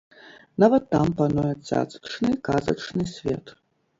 [0.61, 3.45] Нават там пануе цацачны, казачны свет.